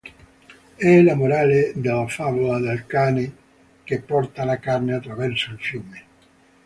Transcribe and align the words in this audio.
È 0.77 1.01
la 1.03 1.13
morale 1.13 1.73
della 1.75 2.07
favola 2.07 2.57
del 2.57 2.87
cane 2.87 3.35
che 3.83 4.01
porta 4.01 4.43
la 4.45 4.57
carne 4.57 4.95
attraverso 4.95 5.51
il 5.51 5.59
fiume. 5.59 6.03